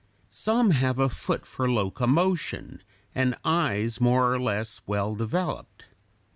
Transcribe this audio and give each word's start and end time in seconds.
Some 0.31 0.71
have 0.71 0.97
a 0.97 1.09
foot 1.09 1.45
for 1.45 1.69
locomotion 1.69 2.81
and 3.13 3.35
eyes 3.45 4.01
more 4.01 4.33
or 4.33 4.39
less 4.41 4.81
well 4.87 5.13
developed. 5.13 5.85